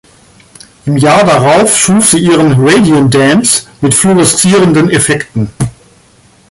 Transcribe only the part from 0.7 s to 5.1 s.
Im Jahr darauf schuf sie ihren "Radium Dance" mit fluoreszierenden